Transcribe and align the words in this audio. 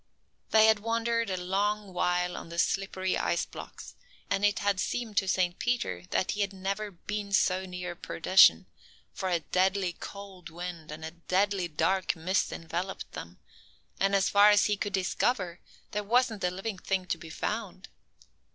They 0.49 0.65
had 0.65 0.79
wandered 0.79 1.29
a 1.29 1.37
long 1.37 1.93
while 1.93 2.35
on 2.35 2.49
the 2.49 2.57
slippery 2.57 3.15
ice 3.19 3.45
blocks, 3.45 3.93
and 4.31 4.43
it 4.43 4.57
had 4.57 4.79
seemed 4.79 5.15
to 5.17 5.27
Saint 5.27 5.59
Peter 5.59 6.05
that 6.09 6.31
he 6.31 6.41
had 6.41 6.53
never 6.53 6.89
been 6.89 7.31
so 7.33 7.67
near 7.67 7.95
perdition; 7.95 8.65
for 9.13 9.29
a 9.29 9.41
deadly 9.41 9.93
cold 9.93 10.49
wind 10.49 10.91
and 10.91 11.05
a 11.05 11.11
deadly 11.11 11.67
dark 11.67 12.15
mist 12.15 12.51
enveloped 12.51 13.11
them, 13.11 13.37
and 13.99 14.15
as 14.15 14.27
far 14.27 14.49
as 14.49 14.65
he 14.65 14.75
could 14.75 14.93
discover, 14.93 15.59
there 15.91 16.03
wasn't 16.03 16.43
a 16.43 16.49
living 16.49 16.79
thing 16.79 17.05
to 17.05 17.19
be 17.19 17.29
found. 17.29 17.87